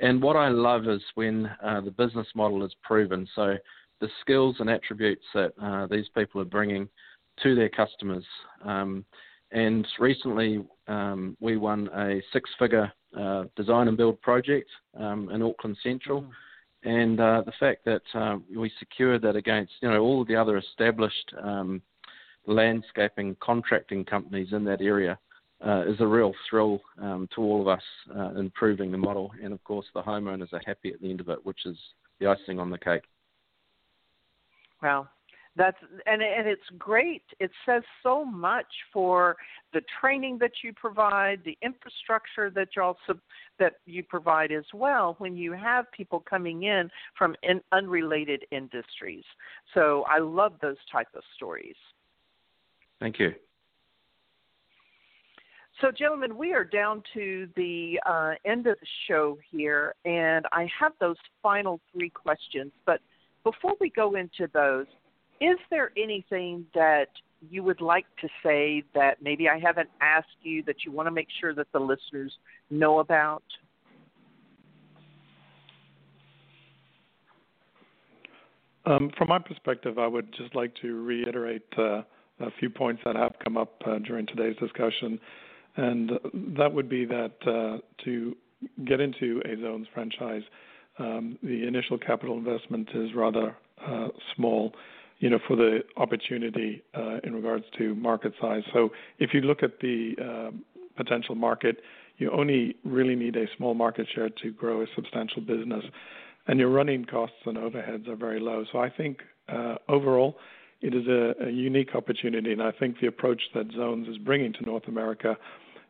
[0.00, 3.26] And what I love is when uh, the business model is proven.
[3.34, 3.56] So
[4.00, 6.88] the skills and attributes that uh, these people are bringing
[7.42, 8.24] to their customers.
[8.64, 9.04] Um,
[9.52, 15.76] and recently, um, we won a six-figure uh, design and build project um, in Auckland
[15.82, 16.22] Central.
[16.22, 16.30] Mm.
[16.84, 20.56] And uh, the fact that uh, we secured that against you know all the other
[20.56, 21.80] established um,
[22.46, 25.16] landscaping contracting companies in that area
[25.66, 27.82] uh, is a real thrill um, to all of us
[28.14, 29.32] uh, in proving the model.
[29.42, 31.76] And of course, the homeowners are happy at the end of it, which is
[32.20, 33.04] the icing on the cake.
[34.82, 35.08] Well,
[35.54, 37.22] that's and and it's great.
[37.38, 39.36] It says so much for
[39.74, 43.20] the training that you provide, the infrastructure that you also
[43.58, 45.14] that you provide as well.
[45.18, 49.24] When you have people coming in from in unrelated industries,
[49.74, 51.76] so I love those type of stories.
[52.98, 53.34] Thank you.
[55.82, 60.68] So, gentlemen, we are down to the uh, end of the show here, and I
[60.78, 62.70] have those final three questions.
[62.86, 63.00] But
[63.42, 64.86] before we go into those,
[65.40, 67.08] is there anything that
[67.50, 71.10] you would like to say that maybe I haven't asked you that you want to
[71.10, 72.32] make sure that the listeners
[72.70, 73.42] know about?
[78.86, 82.02] Um, from my perspective, I would just like to reiterate uh,
[82.38, 85.18] a few points that have come up uh, during today's discussion,
[85.76, 86.12] and
[86.58, 88.36] that would be that uh, to
[88.84, 90.42] get into a zones franchise,
[90.98, 93.56] um, the initial capital investment is rather
[93.86, 94.72] uh, small
[95.22, 98.64] you know, for the opportunity uh, in regards to market size.
[98.72, 100.50] So if you look at the uh,
[100.96, 101.76] potential market,
[102.18, 105.84] you only really need a small market share to grow a substantial business,
[106.48, 108.64] and your running costs and overheads are very low.
[108.72, 110.36] So I think uh, overall,
[110.82, 114.52] it is a, a unique opportunity, and I think the approach that Zones is bringing
[114.54, 115.36] to North America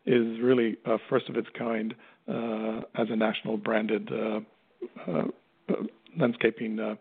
[0.04, 1.94] is really uh, first of its kind
[2.28, 4.40] uh, as a national branded uh,
[5.10, 5.22] uh,
[6.18, 6.94] landscaping uh,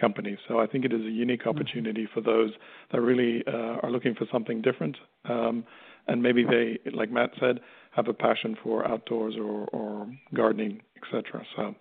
[0.00, 0.38] companies.
[0.48, 1.50] So I think it is a unique mm-hmm.
[1.50, 2.50] opportunity for those
[2.92, 4.96] that really uh, are looking for something different.
[5.28, 5.64] Um,
[6.08, 7.60] and maybe they, like Matt said,
[7.92, 11.44] have a passion for outdoors or, or gardening, etc.
[11.56, 11.74] So.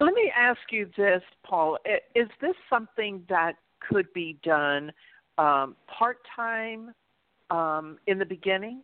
[0.00, 1.78] Let me ask you this, Paul.
[2.14, 3.56] Is this something that
[3.88, 4.92] could be done
[5.38, 6.92] um, part time
[7.50, 8.82] um, in the beginning?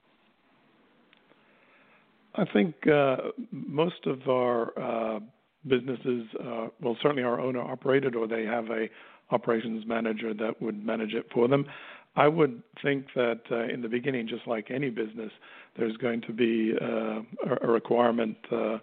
[2.35, 3.17] I think uh,
[3.51, 5.21] most of our uh,
[5.67, 8.89] businesses, uh, well, certainly are owner operated, or they have a
[9.31, 11.67] operations manager that would manage it for them.
[12.15, 15.33] I would think that uh, in the beginning, just like any business,
[15.77, 17.21] there's going to be uh,
[17.63, 18.79] a requirement uh,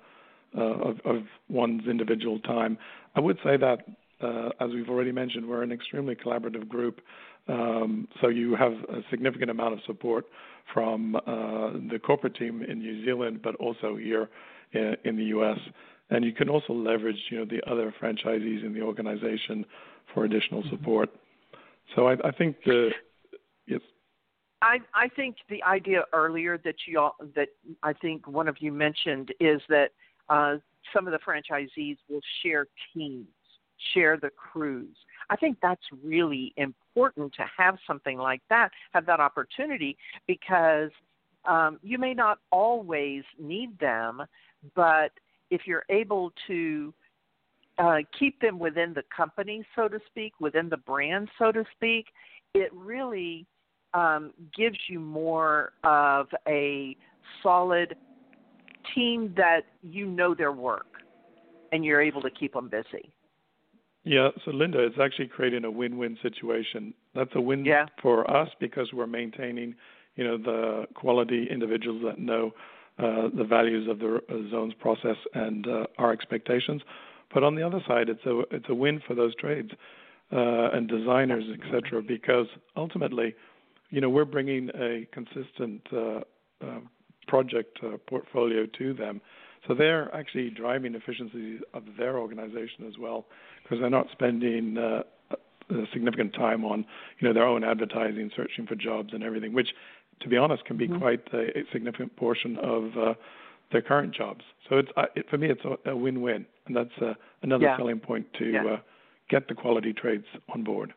[0.58, 2.76] uh, of, of, one's individual time.
[3.16, 3.86] I would say that,
[4.22, 7.02] as we've already mentioned, we're an extremely collaborative group.
[7.48, 10.26] Um, so you have a significant amount of support
[10.74, 11.14] from
[11.92, 14.30] the corporate team in New Zealand, but also here
[14.74, 15.58] in, in the U.S
[16.10, 19.66] and you can also leverage you know the other franchisees in the organization
[20.14, 20.72] for additional mm-hmm.
[20.72, 21.10] support.
[21.96, 22.90] So I, I think the
[23.68, 23.82] yes.
[24.62, 27.50] I, I think the idea earlier that you all, that
[27.82, 29.92] I think one of you mentioned is that
[30.30, 30.58] uh,
[30.94, 33.28] some of the franchisees will share teams,
[33.94, 34.96] share the crews.
[35.30, 40.92] I think that's really important to have something like that, have that opportunity, because
[41.46, 44.24] um, you may not always need them,
[44.76, 45.12] but
[45.50, 46.94] if you're able to
[47.78, 52.08] uh, keep them within the company, so to speak, within the brand, so to speak,
[52.54, 53.46] it really
[53.94, 56.96] um, gives you more of a
[57.42, 57.96] solid
[58.94, 60.88] team that you know their work
[61.72, 63.14] and you're able to keep them busy.
[64.04, 66.94] Yeah, so Linda, it's actually creating a win-win situation.
[67.14, 67.86] That's a win yeah.
[68.02, 69.76] for us because we're maintaining,
[70.16, 72.54] you know, the quality individuals that know
[72.98, 76.82] uh, the values of the uh, zones process and uh, our expectations.
[77.34, 79.72] But on the other side, it's a it's a win for those trades
[80.32, 82.02] uh, and designers, etc.
[82.02, 83.36] Because ultimately,
[83.90, 86.22] you know, we're bringing a consistent uh,
[86.62, 86.80] uh,
[87.28, 89.22] project portfolio to them,
[89.68, 93.26] so they're actually driving efficiency of their organization as well,
[93.64, 95.04] because they're not spending uh,
[95.94, 96.86] significant time on
[97.20, 99.70] you know their own advertising, searching for jobs and everything, which
[100.22, 101.00] to be honest can be mm-hmm.
[101.00, 103.14] quite a, a, significant portion of uh,
[103.72, 104.42] their current jobs.
[104.68, 107.78] So it's uh, it, for me it's a, a win-win, and that's uh, another yeah.
[107.78, 108.66] selling point to yeah.
[108.66, 108.78] uh,
[109.30, 110.94] get the quality trades on board.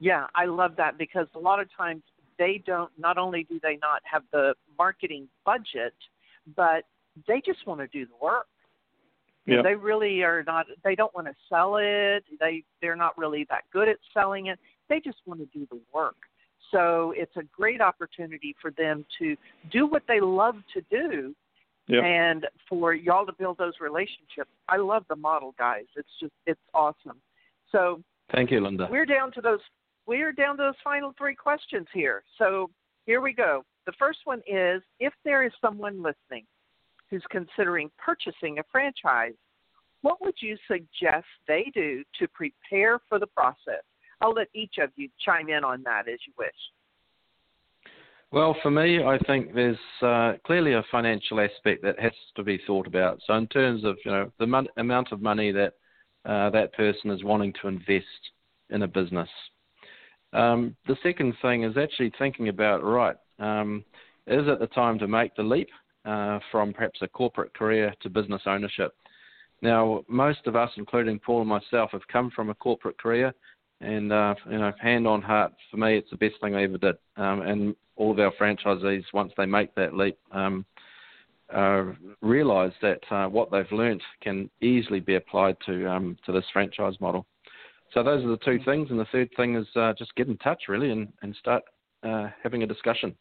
[0.00, 2.02] Yeah, I love that because a lot of times
[2.38, 2.90] they don't.
[2.98, 5.94] Not only do they not have the marketing budget,
[6.56, 6.84] but
[7.26, 8.46] they just want to do the work.
[9.46, 9.62] Yeah.
[9.62, 10.66] They really are not.
[10.82, 12.24] They don't want to sell it.
[12.40, 14.58] They they're not really that good at selling it.
[14.88, 16.16] They just want to do the work.
[16.70, 19.36] So it's a great opportunity for them to
[19.70, 21.34] do what they love to do,
[21.88, 22.02] yep.
[22.02, 24.50] and for y'all to build those relationships.
[24.68, 25.84] I love the model, guys.
[25.94, 27.20] It's just it's awesome.
[27.70, 28.02] So
[28.32, 28.88] thank you, Linda.
[28.90, 29.60] We're down to those.
[30.06, 32.22] We're down to those final three questions here.
[32.38, 32.70] So
[33.04, 33.62] here we go.
[33.84, 36.46] The first one is: If there is someone listening
[37.14, 39.34] who's considering purchasing a franchise,
[40.02, 43.82] what would you suggest they do to prepare for the process?
[44.20, 46.50] I'll let each of you chime in on that as you wish.
[48.32, 52.60] Well, for me, I think there's uh, clearly a financial aspect that has to be
[52.66, 53.20] thought about.
[53.26, 55.74] So, in terms of you know the mon- amount of money that
[56.24, 58.06] uh, that person is wanting to invest
[58.70, 59.28] in a business.
[60.32, 63.16] Um, the second thing is actually thinking about right.
[63.38, 63.84] Um,
[64.26, 65.68] is it the time to make the leap
[66.04, 68.94] uh, from perhaps a corporate career to business ownership?
[69.62, 73.32] Now, most of us, including Paul and myself, have come from a corporate career,
[73.80, 76.78] and uh, you know, hand on heart, for me, it's the best thing I ever
[76.78, 76.96] did.
[77.16, 80.64] Um, and all of our franchisees, once they make that leap, um,
[81.52, 81.84] uh,
[82.20, 86.94] realise that uh, what they've learnt can easily be applied to um, to this franchise
[87.00, 87.26] model.
[87.92, 90.36] So those are the two things, and the third thing is uh, just get in
[90.38, 91.62] touch really and, and start
[92.02, 93.14] uh, having a discussion.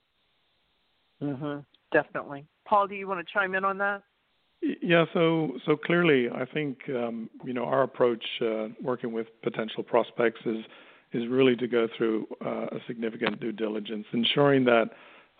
[1.21, 1.59] Mm-hmm.
[1.91, 2.87] Definitely, Paul.
[2.87, 4.03] Do you want to chime in on that?
[4.81, 9.83] Yeah, so so clearly, I think um, you know our approach uh, working with potential
[9.83, 10.63] prospects is
[11.11, 14.89] is really to go through uh, a significant due diligence, ensuring that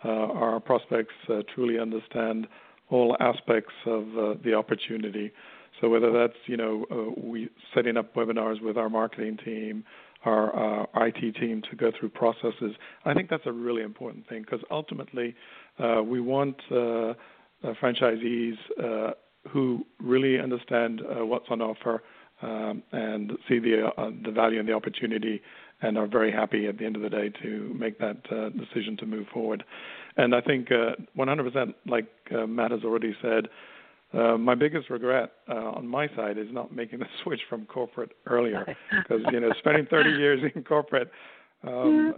[0.04, 2.46] uh, our prospects uh, truly understand
[2.90, 5.32] all aspects of uh, the opportunity.
[5.80, 9.84] So whether that's you know uh, we setting up webinars with our marketing team,
[10.24, 12.72] our IT team to go through processes,
[13.04, 15.34] I think that's a really important thing because ultimately
[15.78, 17.14] uh, we want uh,
[17.82, 19.12] franchisees uh,
[19.50, 22.02] who really understand uh, what's on offer
[22.42, 23.90] um, and see the
[24.24, 25.40] the value and the opportunity
[25.82, 28.96] and are very happy at the end of the day to make that uh, decision
[28.98, 29.64] to move forward.
[30.16, 33.48] And I think uh, 100%, like uh, Matt has already said,
[34.38, 39.22] my biggest regret on my side is not making the switch from corporate earlier, because
[39.32, 41.10] you know spending 30 years in corporate
[41.66, 42.14] um,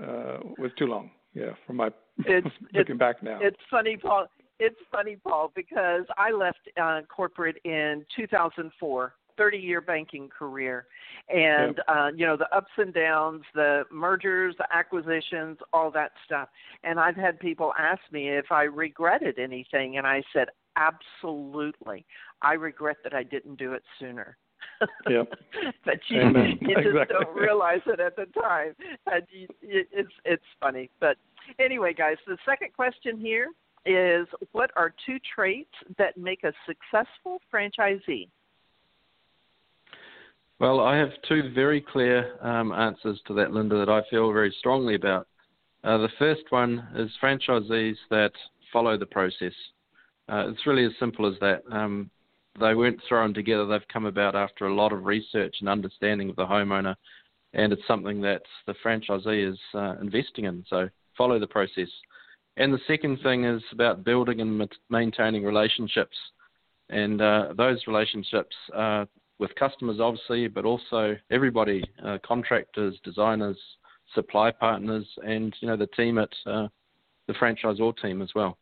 [0.59, 1.11] was too long.
[1.35, 1.89] Yeah, from my
[2.19, 3.39] it's, looking it's, back now.
[3.43, 4.27] It's funny, Paul
[4.59, 9.15] it's funny, Paul, because I left uh, corporate in 2004.
[9.39, 10.87] 30 year banking career
[11.29, 11.85] and yep.
[11.95, 16.49] uh you know the ups and downs the mergers the acquisitions all that stuff
[16.85, 22.05] and i've had people ask me if i regretted anything and i said absolutely
[22.43, 24.37] i regret that i didn't do it sooner
[25.09, 25.33] yep.
[25.85, 26.21] but you,
[26.61, 27.17] you just exactly.
[27.21, 28.75] don't realize it at the time
[29.07, 31.17] and you, it's it's funny but
[31.59, 33.49] anyway guys the second question here
[33.87, 38.29] is what are two traits that make a successful franchisee?
[40.59, 44.55] Well, I have two very clear um, answers to that, Linda, that I feel very
[44.59, 45.29] strongly about.
[45.85, 48.33] Uh, the first one is franchisees that
[48.73, 49.53] follow the process.
[50.29, 51.63] Uh, it's really as simple as that.
[51.71, 52.11] Um,
[52.59, 56.37] they weren't thrown together, they've come about after a lot of research and understanding of
[56.37, 56.95] the homeowner,
[57.53, 60.65] and it's something that the franchisee is uh, investing in.
[60.69, 61.89] So follow the process.
[62.57, 66.17] And the second thing is about building and maintaining relationships.
[66.89, 69.05] And uh, those relationships uh,
[69.39, 73.59] with customers, obviously, but also everybody uh, contractors, designers,
[74.15, 76.69] supply partners, and you know the team at uh,
[77.27, 78.57] the franchisor team as well.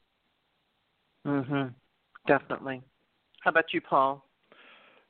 [1.27, 1.75] Mhm.
[2.27, 2.83] Definitely.
[3.41, 4.27] How about you, Paul?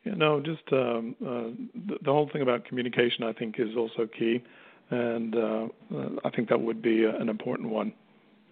[0.05, 4.07] Yeah, no, just um, uh, the, the, whole thing about communication, I think, is also
[4.07, 4.43] key,
[4.91, 5.69] and uh,
[6.25, 7.95] I think that would be an important one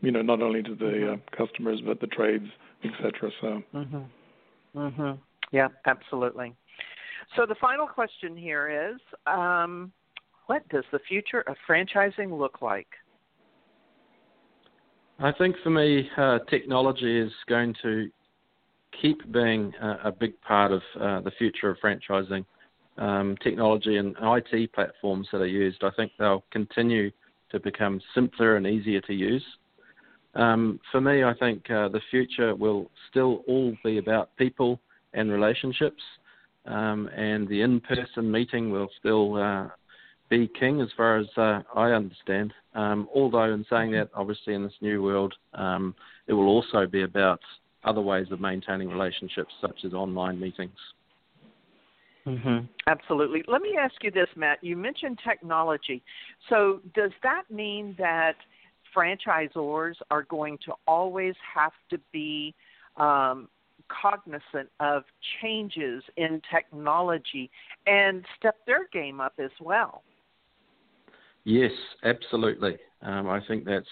[0.02, 1.14] you know, not only to the mm-hmm.
[1.14, 2.46] uh, customers but the trades,
[2.84, 3.30] etc.
[3.40, 3.62] So.
[3.72, 4.06] Mhm.
[4.74, 5.18] Mhm.
[5.52, 6.54] Yeah, absolutely.
[7.36, 9.92] So the final question here is, um,
[10.46, 12.88] what does the future of franchising look like?
[15.18, 18.10] I think for me, uh, technology is going to
[19.00, 22.44] keep being a, a big part of uh, the future of franchising.
[22.98, 27.10] Um, technology and IT platforms that are used, I think they'll continue
[27.50, 29.44] to become simpler and easier to use.
[30.34, 34.80] Um, for me, I think uh, the future will still all be about people
[35.14, 36.02] and relationships,
[36.66, 39.68] um, and the in-person meeting will still uh,
[40.32, 42.54] be king as far as uh, I understand.
[42.74, 45.94] Um, although, in saying that, obviously in this new world, um,
[46.26, 47.40] it will also be about
[47.84, 50.78] other ways of maintaining relationships, such as online meetings.
[52.26, 52.64] Mm-hmm.
[52.86, 53.42] Absolutely.
[53.46, 54.64] Let me ask you this, Matt.
[54.64, 56.02] You mentioned technology.
[56.48, 58.36] So, does that mean that
[58.96, 62.54] franchisors are going to always have to be
[62.96, 63.48] um,
[63.88, 65.02] cognizant of
[65.42, 67.50] changes in technology
[67.86, 70.02] and step their game up as well?
[71.44, 71.72] Yes,
[72.04, 72.76] absolutely.
[73.02, 73.86] Um, I think that's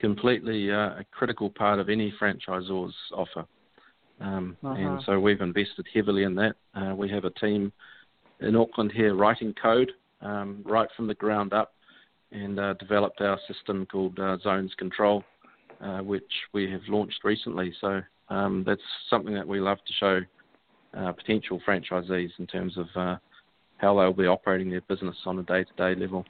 [0.00, 3.46] completely uh, a critical part of any franchisor's offer.
[4.20, 4.74] Um, uh-huh.
[4.74, 6.56] And so we've invested heavily in that.
[6.74, 7.72] Uh, we have a team
[8.40, 11.74] in Auckland here writing code um, right from the ground up
[12.32, 15.22] and uh, developed our system called uh, Zones Control,
[15.80, 17.72] uh, which we have launched recently.
[17.80, 20.20] So um, that's something that we love to show
[20.98, 23.16] uh, potential franchisees in terms of uh,
[23.78, 26.24] how they'll be operating their business on a day-to-day level.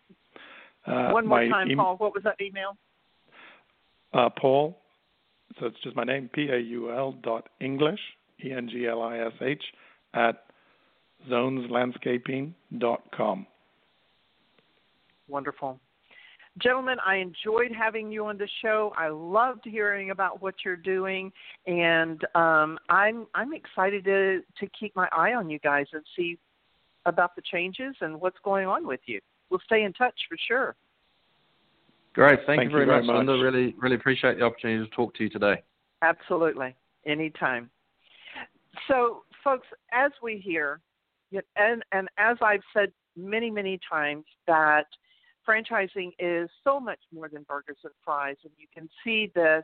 [0.86, 1.98] Uh, one more time, Paul.
[1.98, 2.78] What was that email?
[4.14, 4.78] Uh, Paul.
[5.60, 8.00] So it's just my name, P A U L dot English,
[8.46, 9.64] E N G L I S H,
[10.14, 10.44] at
[11.30, 13.48] zoneslandscaping dot com.
[15.28, 15.80] Wonderful.
[16.62, 18.92] Gentlemen, I enjoyed having you on the show.
[18.98, 21.32] I loved hearing about what you're doing,
[21.68, 26.38] and um, I'm I'm excited to to keep my eye on you guys and see
[27.08, 29.20] about the changes and what's going on with you.
[29.50, 30.76] We'll stay in touch for sure.
[32.14, 32.40] Great.
[32.46, 33.44] Thank, Thank you, very, you very much, much, Linda.
[33.44, 35.64] Really, really appreciate the opportunity to talk to you today.
[36.02, 36.76] Absolutely.
[37.06, 37.70] Anytime.
[38.88, 40.82] So, folks, as we hear,
[41.56, 44.86] and, and as I've said many, many times, that
[45.48, 49.64] franchising is so much more than burgers and fries, and you can see this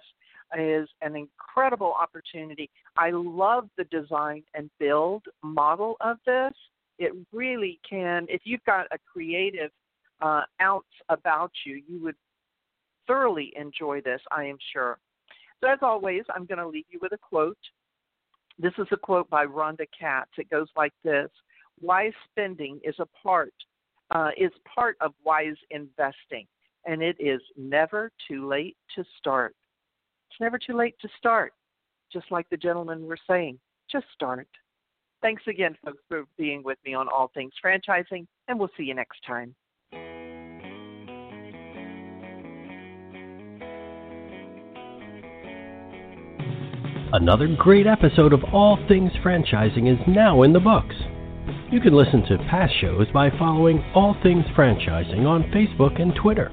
[0.58, 2.70] is an incredible opportunity.
[2.96, 6.54] I love the design and build model of this
[7.04, 9.72] it really can, if you've got a creative
[10.22, 12.16] uh, ounce about you, you would
[13.08, 14.98] thoroughly enjoy this, I am sure.
[15.60, 17.58] So, as always, I'm going to leave you with a quote.
[18.60, 20.32] This is a quote by Rhonda Katz.
[20.38, 21.30] It goes like this
[21.82, 23.54] Wise spending is a part,
[24.12, 26.46] uh, is part of wise investing,
[26.86, 29.56] and it is never too late to start.
[30.30, 31.54] It's never too late to start,
[32.12, 33.60] just like the gentleman were saying.
[33.92, 34.48] Just start.
[35.24, 38.94] Thanks again, folks, for being with me on All Things Franchising, and we'll see you
[38.94, 39.56] next time.
[47.14, 50.96] Another great episode of All Things Franchising is now in the books.
[51.72, 56.52] You can listen to past shows by following All Things Franchising on Facebook and Twitter.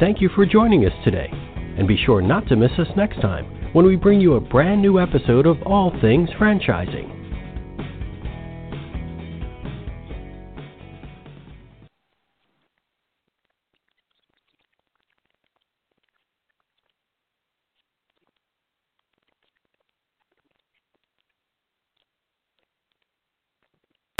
[0.00, 3.44] Thank you for joining us today, and be sure not to miss us next time
[3.74, 7.19] when we bring you a brand new episode of All Things Franchising.